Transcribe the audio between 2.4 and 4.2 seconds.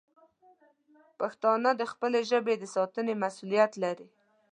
د ساتنې مسوولیت لري.